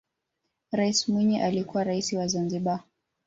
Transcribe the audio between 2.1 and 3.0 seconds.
wa zanzibar